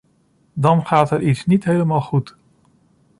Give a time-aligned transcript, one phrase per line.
[0.53, 2.35] Dan gaat er iets niet helemaal goed.